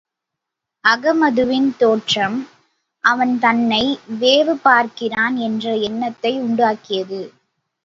[0.85, 2.37] அகமதுவின் தோற்றம்,
[3.03, 3.83] அவன் தன்னை
[4.21, 7.21] வேவுபார்க்கிறான் என்ற எண்ணத்தை உண்டாக்கியது.